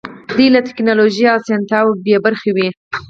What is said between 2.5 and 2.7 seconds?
وو.